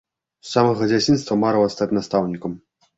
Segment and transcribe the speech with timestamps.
[0.47, 2.63] З самага дзяцінства марыла стаць настаўнікам.